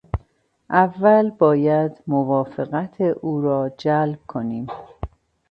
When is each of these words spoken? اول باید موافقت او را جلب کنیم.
اول 0.69 1.29
باید 1.29 2.03
موافقت 2.07 3.01
او 3.01 3.41
را 3.41 3.69
جلب 3.69 4.19
کنیم. 4.27 4.67